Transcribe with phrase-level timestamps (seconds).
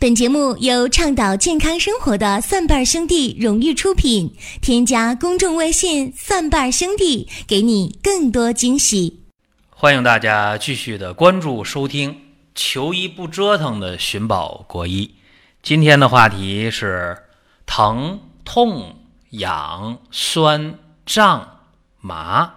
[0.00, 4.32] 本节目由倡导健康生活的蒜瓣兄弟荣誉出品。
[4.62, 9.24] 添加公众微信“蒜瓣兄弟”，给你更多惊喜。
[9.70, 12.16] 欢迎大家继续的关注收听
[12.54, 15.16] “求医不折腾”的寻宝国医。
[15.64, 17.24] 今天的话题是
[17.66, 21.62] 疼痛、痒、酸、胀、
[22.00, 22.52] 麻，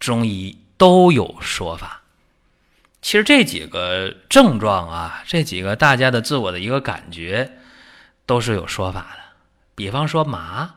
[0.00, 2.01] 中医都有说法。
[3.02, 7.58] 其实这几个症状啊，这几个大家的自我的一个感觉，
[8.24, 9.22] 都是有说法的。
[9.74, 10.76] 比方说麻，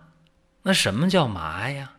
[0.64, 1.92] 那什么叫麻呀？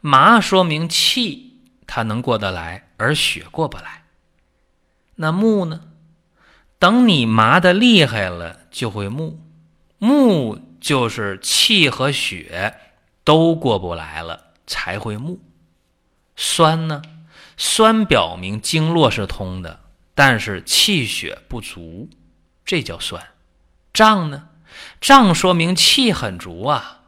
[0.00, 4.04] 麻说明气它能过得来，而血过不来。
[5.14, 5.82] 那木呢？
[6.78, 9.38] 等你麻的厉害了，就会木。
[9.98, 12.74] 木就是气和血
[13.22, 15.38] 都过不来了，才会木。
[16.36, 17.02] 酸呢？
[17.56, 19.80] 酸表明经络是通的，
[20.14, 22.08] 但是气血不足，
[22.64, 23.28] 这叫酸。
[23.92, 24.48] 胀呢？
[25.00, 27.00] 胀说明气很足啊，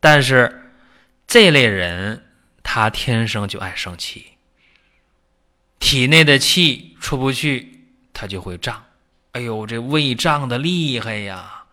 [0.00, 0.72] 但是
[1.26, 2.24] 这类人
[2.62, 4.32] 他天生就爱生气，
[5.78, 8.84] 体内的气出不去，他就会胀。
[9.32, 11.64] 哎呦，这胃胀的厉害呀！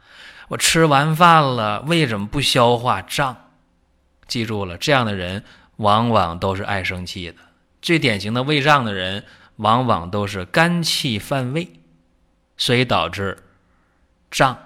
[0.49, 3.01] 我吃完饭了，为什么不消化？
[3.01, 3.49] 胀。
[4.27, 5.43] 记住了，这样的人
[5.77, 7.37] 往往都是爱生气的。
[7.81, 9.25] 最典型的胃胀的人，
[9.57, 11.69] 往往都是肝气犯胃，
[12.57, 13.43] 所以导致
[14.29, 14.57] 胀，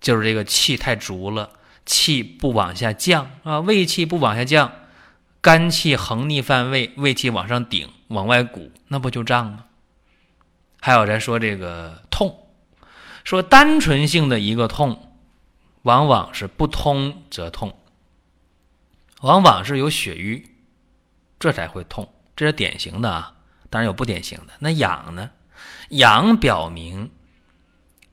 [0.00, 1.50] 就是这个气太足了，
[1.84, 4.72] 气不往下降啊，胃气不往下降，
[5.40, 9.64] 肝气横逆犯胃，胃气往上顶，往外鼓，那不就胀吗？
[10.80, 12.48] 还有咱说这个痛，
[13.24, 15.16] 说单纯性的一个痛，
[15.82, 17.78] 往往是不通则痛，
[19.20, 20.44] 往往是有血瘀，
[21.38, 22.12] 这才会痛。
[22.36, 23.34] 这是典型的啊，
[23.70, 24.52] 当然有不典型的。
[24.58, 25.30] 那痒呢？
[25.88, 27.10] 痒表明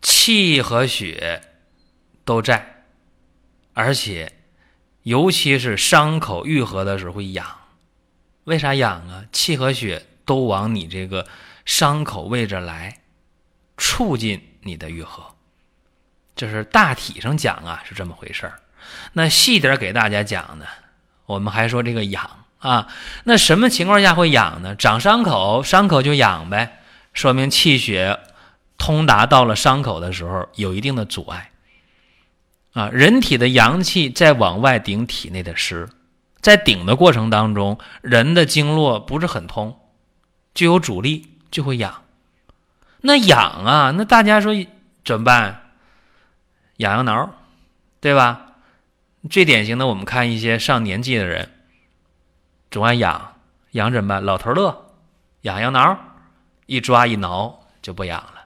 [0.01, 1.41] 气和血
[2.23, 2.85] 都在，
[3.73, 4.31] 而且
[5.01, 7.45] 尤其是伤口愈合的时候会痒。
[8.45, 9.25] 为啥痒啊？
[9.31, 11.27] 气和血都往你这个
[11.65, 13.01] 伤口位置来，
[13.77, 15.35] 促进你的愈合。
[16.35, 18.59] 这是大体上讲啊，是这么回事儿。
[19.13, 20.65] 那细点给大家讲呢，
[21.25, 22.42] 我们还说这个痒。
[22.63, 22.87] 啊，
[23.25, 24.73] 那什么情况下会痒呢？
[24.73, 26.79] 长伤口，伤口就痒呗，
[27.11, 28.21] 说明气血
[28.77, 31.51] 通达到了伤口的时候有一定的阻碍。
[32.71, 35.89] 啊，人体的阳气在往外顶体内的湿，
[36.39, 39.77] 在顶的过程当中，人的经络不是很通，
[40.53, 42.03] 就有阻力，就会痒。
[43.01, 44.53] 那痒啊，那大家说
[45.03, 45.63] 怎么办？
[46.77, 47.29] 痒痒挠，
[47.99, 48.53] 对吧？
[49.29, 51.49] 最典型的，我们看一些上年纪的人。
[52.73, 53.35] 总爱痒，
[53.73, 54.25] 痒怎么办？
[54.25, 54.95] 老头乐，
[55.41, 55.95] 痒痒挠，
[56.65, 58.45] 一抓一挠就不痒了。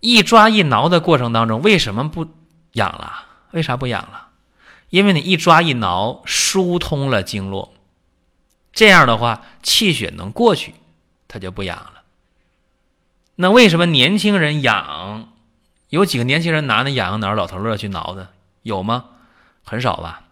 [0.00, 2.26] 一抓一挠的过程当中，为什么不
[2.72, 3.24] 痒了？
[3.52, 4.28] 为啥不痒了？
[4.90, 7.72] 因为你一抓一挠，疏通了经络，
[8.70, 10.74] 这样的话气血能过去，
[11.26, 12.02] 它就不痒了。
[13.36, 15.32] 那为什么年轻人痒？
[15.88, 18.28] 有几个年轻人拿那痒痒挠、老头乐去挠的？
[18.60, 19.06] 有吗？
[19.64, 20.24] 很少吧？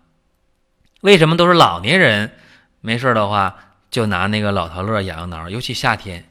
[1.00, 2.38] 为什么都是老年人？
[2.86, 3.56] 没事的话，
[3.90, 6.30] 就拿那个老头乐痒痒挠，尤其夏天，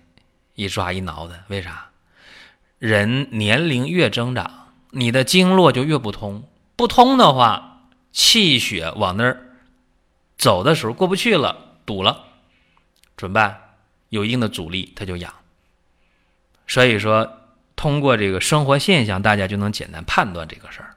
[0.53, 1.43] 一抓一挠的。
[1.49, 1.87] 为啥？
[2.79, 6.47] 人年龄越增长，你的经络就越不通。
[6.77, 7.81] 不通的话，
[8.13, 9.37] 气血往那儿
[10.37, 12.23] 走的时候过不去了，堵了，
[13.17, 13.59] 怎么办？
[14.07, 15.33] 有一定的阻力，它就痒。
[16.67, 17.41] 所以说，
[17.75, 20.95] 通过这个生活现象，大家就能简单判断这个事儿。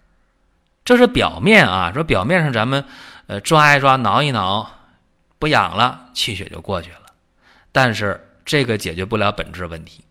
[0.84, 2.84] 这是表面啊，说表面上咱们
[3.26, 4.77] 呃抓一抓，挠一挠。
[5.38, 7.12] 不痒了，气血就过去了，
[7.72, 10.04] 但是这个解决不了本质问题。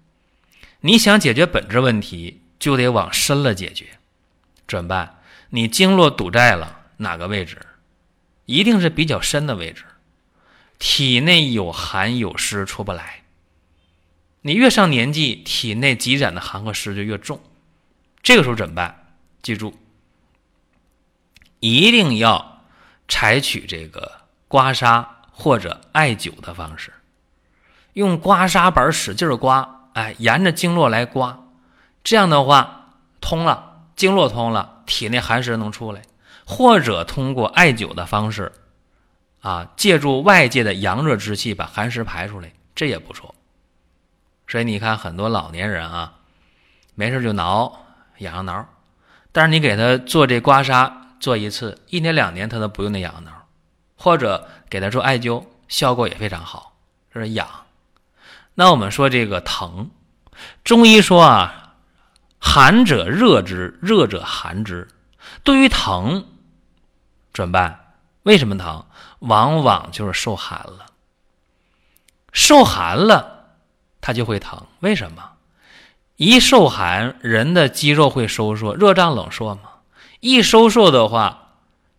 [0.82, 4.00] 你想解决本质问题，就得往深了解决。
[4.68, 5.20] 怎么办？
[5.50, 7.58] 你经络堵在了哪个位置？
[8.46, 9.84] 一定是比较深的位置，
[10.80, 13.24] 体内有寒有湿出不来。
[14.42, 17.42] 你越上年纪，体内积攒的寒和湿就越重。
[18.22, 19.14] 这个时候怎么办？
[19.42, 19.78] 记住，
[21.60, 22.64] 一定要
[23.08, 25.06] 采取这个刮痧。
[25.40, 26.92] 或者艾灸的方式，
[27.94, 31.46] 用刮痧板使劲刮，哎，沿着经络来刮，
[32.04, 36.02] 这样的话通了，经络通了，体内寒湿能出来。
[36.44, 38.52] 或者通过艾灸的方式，
[39.42, 43.36] 啊，借助外界的阳热之气把寒湿排出来，这也不错。
[44.48, 46.16] 所以你看，很多老年人啊，
[46.96, 47.86] 没事就挠
[48.20, 48.66] 痒痒挠，
[49.32, 53.37] 但是你给他做这刮痧做一次，一年两年他都不用那痒痒挠。
[53.98, 56.78] 或者给他做艾灸，效果也非常好。
[57.12, 57.48] 这是痒。
[58.54, 59.92] 那我们说这个疼，
[60.64, 61.76] 中医说啊，
[62.40, 64.88] 寒者热之，热者寒之。
[65.44, 66.26] 对于疼
[67.34, 67.96] 怎么办？
[68.24, 68.86] 为什么疼？
[69.20, 70.86] 往往就是受寒了。
[72.32, 73.48] 受寒了，
[74.00, 74.68] 它就会疼。
[74.80, 75.32] 为什么？
[76.18, 79.62] 一受寒，人的肌肉会收缩，热胀冷缩嘛。
[80.20, 81.47] 一收缩的话，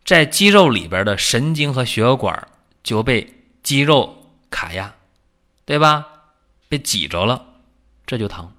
[0.09, 2.49] 在肌肉里边的神经和血管
[2.83, 4.95] 就被肌肉卡压，
[5.67, 6.07] 对吧？
[6.67, 7.45] 被挤着了，
[8.07, 8.51] 这就疼。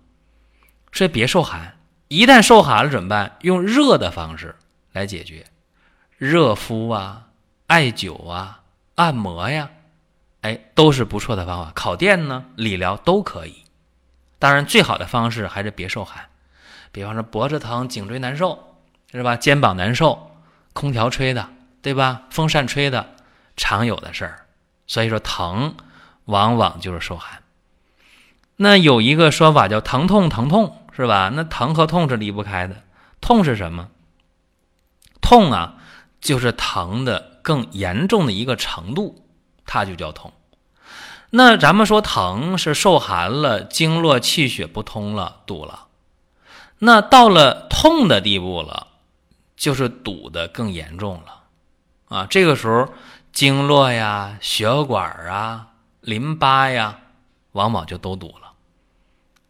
[0.92, 1.76] 所以别受寒。
[2.08, 3.36] 一旦受寒了怎么办？
[3.42, 4.56] 用热的方式
[4.92, 5.48] 来解决，
[6.20, 7.30] 热敷啊、
[7.66, 8.62] 艾灸啊、
[8.94, 9.72] 按摩呀，
[10.42, 11.72] 哎，都是不错的方法。
[11.74, 13.64] 烤电呢、理疗都可以。
[14.38, 16.28] 当然，最好的方式还是别受寒。
[16.92, 18.78] 比方说脖子疼、颈椎难受，
[19.12, 19.36] 是吧？
[19.36, 20.29] 肩膀难受，
[20.80, 21.50] 空调吹的，
[21.82, 22.22] 对吧？
[22.30, 23.16] 风扇吹的，
[23.58, 24.46] 常有的事儿。
[24.88, 25.76] 所以说，疼
[26.26, 27.44] 往往就是受寒。
[28.56, 30.76] 那有一个说法叫“疼痛疼痛”。
[31.00, 31.32] 是吧？
[31.34, 32.76] 那疼和痛是离不开的。
[33.22, 33.88] 痛是什么？
[35.22, 35.76] 痛啊，
[36.20, 39.24] 就是疼的更严重的一个程度，
[39.66, 40.34] 它就叫痛。
[41.30, 45.88] 那咱们说疼是受寒了，经络气血不通了，堵了。
[46.80, 48.88] 那到了痛的地步了，
[49.60, 51.44] 就是堵的更严重了
[52.08, 52.26] 啊。
[52.26, 52.92] 这个时候，
[53.32, 57.00] 经络呀、血管啊、淋巴呀，
[57.52, 58.54] 往往就都堵了，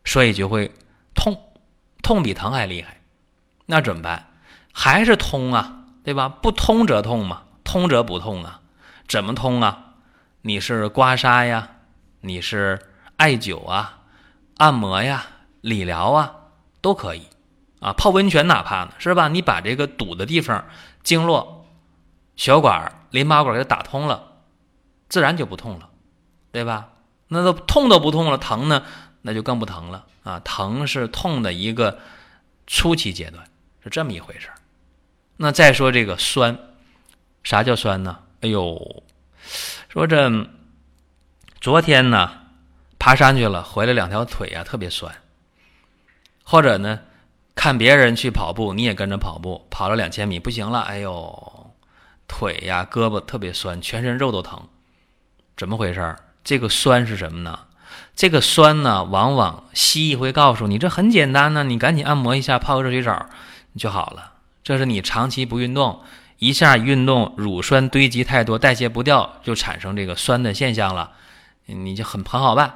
[0.04, 0.70] 所以就会。
[1.16, 1.38] 痛，
[2.02, 3.02] 痛比疼还厉害，
[3.66, 4.28] 那怎么办？
[4.72, 6.30] 还是通啊，对吧？
[6.30, 8.62] 不通则痛嘛，通则不痛啊。
[9.06, 9.96] 怎么通啊？
[10.44, 11.72] 你是刮痧呀，
[12.22, 12.80] 你是
[13.18, 14.00] 艾灸啊，
[14.58, 15.26] 按摩呀，
[15.60, 16.36] 理疗啊，
[16.80, 17.24] 都可以
[17.80, 17.94] 啊。
[17.94, 19.28] 泡温泉哪怕呢，是吧？
[19.28, 20.66] 你把这个堵的地方，
[21.04, 21.66] 经络、
[22.36, 24.34] 血管、淋巴管给它打通了，
[25.08, 25.90] 自然就不痛了，
[26.52, 26.90] 对吧？
[27.28, 28.84] 那都痛都不痛了，疼呢？
[29.22, 30.40] 那就更不疼了啊！
[30.40, 32.00] 疼是痛的一个
[32.66, 33.46] 初期阶段，
[33.84, 34.50] 是这么一回事。
[35.36, 36.58] 那再说这个酸，
[37.44, 38.18] 啥叫酸呢？
[38.40, 39.04] 哎呦，
[39.90, 40.48] 说这
[41.60, 42.32] 昨天呢
[42.98, 45.14] 爬山去了，回来两条腿啊特别酸。
[46.44, 47.02] 或者呢
[47.60, 51.74] 看别人去跑步，你也跟着跑步，跑了两千米不行了，哎呦，
[52.26, 54.62] 腿呀胳膊特别酸，全身肉都疼，
[55.58, 56.20] 怎么回事儿？
[56.42, 57.60] 这个酸是什么呢？
[58.16, 63.26] 这个酸呢，往往西医会告诉你，这很简单呢，你赶紧按摩一下，泡个热水澡
[63.78, 64.36] 就好了。
[64.64, 66.00] 这是你长期不运动，
[66.38, 71.12] 一下运动，乳酸堆积太多，代谢不掉，就产生这个酸的现象了，
[71.66, 72.74] 你就很很好办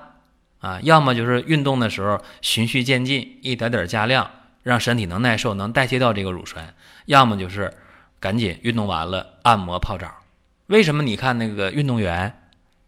[0.59, 0.81] 啊。
[0.81, 4.29] 要么就是运动的时候循序渐进，一点点加量，
[4.63, 6.65] 让身体能耐受，能代谢掉这个乳酸；
[7.05, 7.71] 要么就是
[8.19, 10.09] 赶紧运动完了按摩泡澡。
[10.67, 12.41] 为什么你看那个运动员，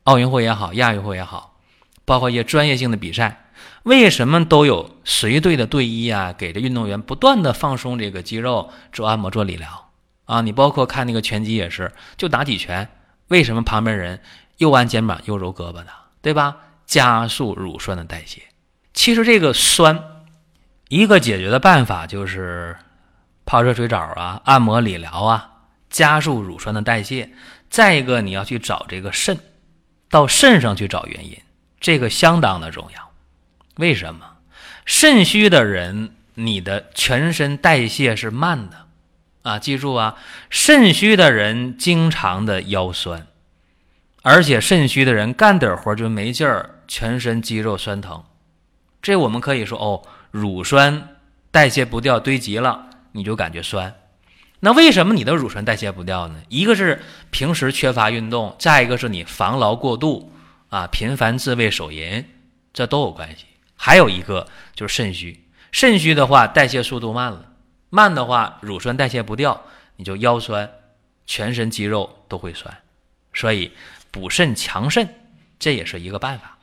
[0.06, 1.60] 奥运会也好，亚运会也好？
[2.06, 3.50] 包括一些专业性的比赛，
[3.84, 6.34] 为什么都有随队的队医啊？
[6.34, 9.90] 给这运动员不断的放松这个肌肉，做按摩、做理疗
[10.26, 10.42] 啊！
[10.42, 12.88] 你包括看那个拳击也是，就打几拳，
[13.28, 14.22] 为什么旁边人
[14.58, 15.88] 又按肩膀又揉胳膊的，
[16.22, 16.58] 对吧？
[16.86, 18.44] 加速乳酸的代谢。
[18.94, 20.15] 其实这个酸，
[20.90, 22.76] 一个解决的办法就是
[23.46, 25.52] 泡热水澡啊、按摩理疗啊，
[25.90, 27.32] 加速乳酸的代谢。
[27.70, 29.38] 再一个，你要去找这个肾，
[30.10, 31.38] 到肾上去找原因。
[31.80, 33.12] 这个相当的重要，
[33.78, 34.38] 为什么？
[34.86, 38.86] 肾虚的人，你的全身代谢是慢的，
[39.42, 40.16] 啊，记住啊，
[40.50, 43.28] 肾虚的人经常的腰酸，
[44.22, 48.24] 而且肾虚的人干点活就没劲儿，全身肌肉酸疼。
[49.02, 50.02] 这我们可以说哦，
[50.38, 51.16] 乳酸
[51.50, 53.96] 代谢不掉，堆积了，你就感觉酸。
[54.60, 56.42] 那为什么你的乳酸代谢不掉呢？
[56.50, 60.34] 一个是平时缺乏运动，再一个是你防劳过度。
[60.68, 62.26] 啊，频繁自慰手淫，
[62.74, 63.46] 这都有关系。
[63.78, 67.54] 还有一个就是肾虚，肾虚的话代谢速度慢了，
[67.90, 69.64] 慢的话乳酸代谢不掉，
[69.96, 70.70] 你就腰酸，
[71.26, 72.78] 全身肌肉都会酸。
[73.34, 73.72] 所以
[74.12, 75.08] 补肾强肾
[75.58, 76.58] 这也是一个办法。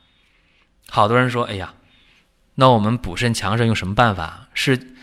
[0.89, 1.73] 好多人说，哎呀，
[2.55, 4.47] 那我们补肾强肾用什么办法？
[4.53, 4.95] 是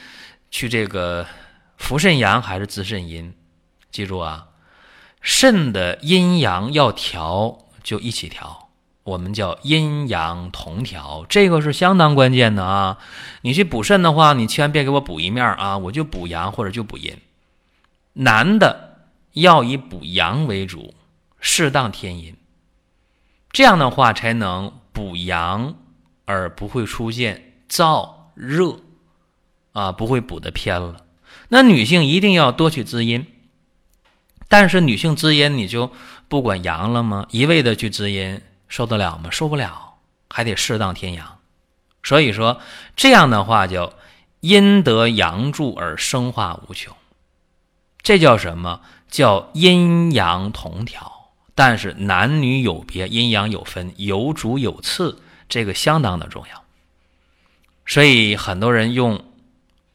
[0.51, 1.27] 去这个
[1.77, 3.35] 扶肾阳还是滋肾阴？
[3.91, 4.49] 记住啊，
[5.21, 8.69] 肾的阴阳要调，就一起调。
[9.03, 12.99] 我们叫阴阳同调，这个是相当关键的啊！
[13.41, 17.17] 你去补肾的话，你千万别给我补一面啊，我就补阳或者就补阴。
[18.13, 20.95] 男的要以补阳为主，
[21.41, 22.37] 适当添阴，
[23.51, 25.75] 这样的话才能补阳
[26.31, 28.79] 而不会出现燥热
[29.73, 31.05] 啊，不会补的偏了。
[31.49, 33.27] 那女性一定要多去滋阴，
[34.47, 35.91] 但是女性滋阴你就
[36.29, 37.27] 不管阳了吗？
[37.31, 38.41] 一味的去滋阴。
[38.69, 39.31] 受得了吗？
[39.33, 39.95] 受不了，
[40.29, 41.39] 还得适当添阳。
[42.05, 42.61] 所以说
[42.95, 43.93] 这样的话叫
[44.39, 46.95] 阴得阳助而生化无穷。
[48.01, 48.81] 这叫什么？
[49.09, 51.33] 叫阴阳同调。
[51.57, 55.21] 但是男女有别，阴阳有分，有主有次，
[55.51, 56.65] 这个相当的重要。
[57.85, 59.23] 所以很多人用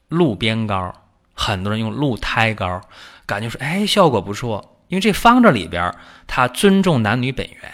[0.10, 0.94] 鹿鞭膏，
[1.34, 2.82] 很多人用鹿胎膏，
[3.26, 4.78] 感觉说，哎，效果不错。
[4.88, 5.96] 因为这方子里边，
[6.28, 7.74] 它尊重男女本源，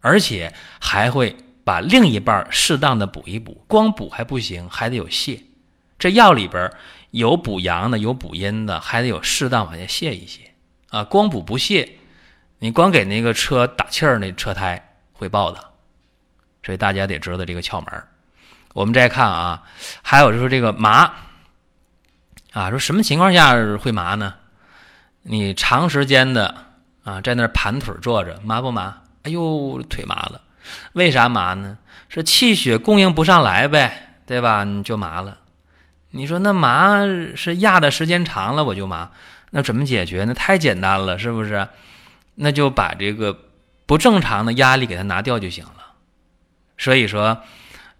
[0.00, 3.64] 而且还会把另一半适当的补一补。
[3.66, 5.42] 光补还不行，还得有泻。
[5.98, 6.70] 这药里边
[7.10, 10.38] 有补阳的，有补阴的，还得有适当往下泻一泻
[10.90, 11.02] 啊。
[11.02, 11.88] 光补不泻，
[12.60, 15.71] 你光给那个车打气儿，那车胎会爆的。
[16.62, 18.04] 所以大家得知道这个窍门。
[18.74, 19.62] 我们再看啊，
[20.02, 21.12] 还有就是这个麻
[22.52, 24.34] 啊，说什么情况下会麻呢？
[25.22, 26.54] 你长时间的
[27.04, 28.98] 啊在那盘腿坐着，麻不麻？
[29.22, 30.40] 哎呦，腿麻了。
[30.94, 31.78] 为啥麻呢？
[32.08, 34.64] 是气血供应不上来呗，对吧？
[34.64, 35.38] 你就麻了。
[36.10, 37.00] 你说那麻
[37.34, 39.10] 是压的时间长了我就麻，
[39.50, 40.24] 那怎么解决？
[40.24, 41.66] 那太简单了，是不是？
[42.34, 43.36] 那就把这个
[43.86, 45.81] 不正常的压力给它拿掉就行了。
[46.82, 47.38] 所以说。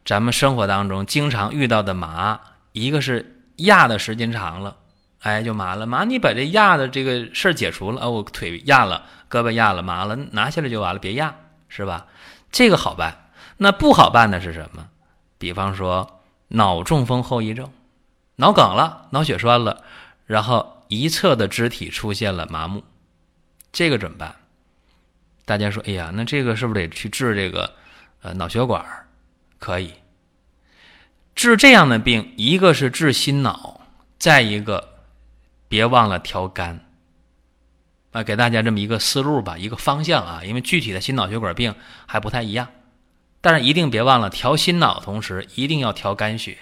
[0.04, 2.40] 咱们生活当中经常遇到的麻，
[2.72, 4.76] 一个是压的时间长了，
[5.20, 5.86] 哎，就麻了。
[5.86, 11.32] 麻，你把这压的这个事儿解除了，哦，我腿压了，胳膊压了，麻了，拿下来就完了，别压，
[11.68, 12.08] 是吧？
[12.50, 13.30] 这个好办。
[13.58, 14.88] 那不好办的是什么？
[15.38, 17.70] 比方说脑中风后遗症，
[18.34, 19.84] 脑梗了，脑血栓了，
[20.26, 22.82] 然后一侧的肢体出现了麻木，
[23.70, 24.34] 这个怎么办？
[25.44, 27.72] 大家说，哎呀，那这个是不是得去治这个
[28.22, 28.84] 呃脑血管？
[29.58, 29.94] 可以
[31.36, 33.80] 治这样的病，一个是治心脑，
[34.18, 35.04] 再一个
[35.68, 36.84] 别忘了调肝
[38.10, 41.74] 啊，给大家这么一个思路吧，一个方向啊，因为具体的心脑血管病
[42.06, 42.68] 还不太一样，
[43.40, 46.58] 但是一定别忘了调心脑，同时一定要调肝血，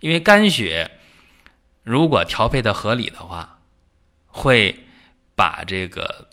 [0.00, 0.90] 因为肝血
[1.82, 3.58] 如果调配的合理的话，
[4.26, 4.86] 会
[5.34, 6.28] 把这个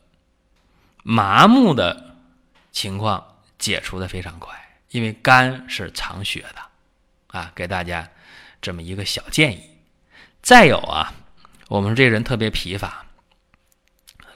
[1.03, 2.15] 麻木的
[2.71, 4.64] 情况解除的非常快。
[4.95, 8.09] 因为肝是藏血的，啊，给大家
[8.61, 9.61] 这么一个小建议。
[10.41, 11.13] 再有啊，
[11.67, 13.05] 我们这人特别疲乏，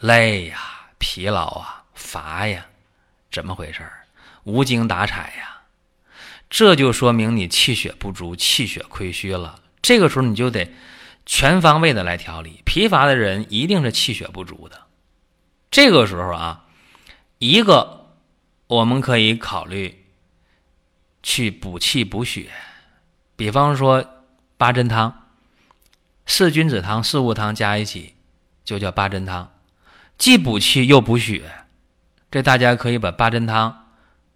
[0.02, 0.60] 累呀，
[0.98, 2.66] 疲劳啊，乏呀，
[3.32, 4.04] 怎么回事儿？
[4.44, 5.62] 无精打采呀，
[6.50, 9.62] 这就说明你气血不足，气血亏虚了。
[9.82, 10.70] 这个时候你就得
[11.26, 12.62] 全方位的来调理。
[12.66, 14.88] 疲乏的人一定是气血不足的。
[15.72, 16.66] 这个时候啊，
[17.38, 18.14] 一个
[18.68, 19.99] 我们可以考虑。
[21.22, 22.50] 去补气补血，
[23.36, 24.06] 比方说
[24.58, 25.28] 八珍汤、
[26.26, 28.16] 四君子汤、四物汤加一起
[28.64, 29.52] 就叫八珍汤，
[30.18, 31.52] 既补气又补血。
[32.32, 33.88] 这大家可以把八珍汤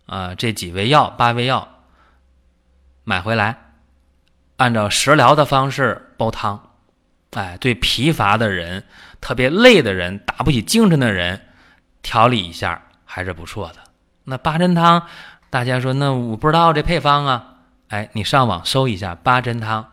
[0.07, 1.85] 啊这几味药八味药
[3.03, 3.71] 买回来，
[4.57, 6.71] 按照食疗的方式煲汤。
[7.31, 8.83] 哎，对疲乏的人、
[9.21, 11.47] 特别累的人、打不起精神的人，
[12.01, 13.75] 调理一下还是不错的。
[14.25, 15.07] 那八珍汤。
[15.53, 17.57] 大家说，那我不知道这配方啊？
[17.89, 19.85] 哎，你上网搜一下八珍汤，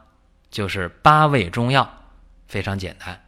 [0.51, 1.87] 就是八味中药，
[2.49, 3.21] 非常简单。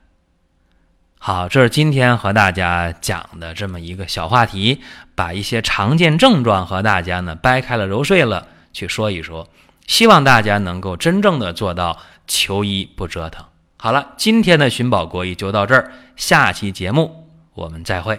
[1.18, 4.80] 好，这是今天和大家讲的这么一个小话题，
[5.14, 9.46] 把一些常见症状和大家呢掰开了揉碎了去说一说，
[9.86, 13.44] 希望大家能够真正的做到求医不折腾。
[13.76, 18.18] 好了，今天的寻宝国医就到这儿，下期节目我们再会。